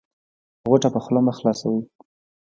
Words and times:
غوټه 0.69 0.89
په 0.93 0.99
خوله 1.03 1.21
مه 1.25 1.33
خلاصوی 1.37 1.81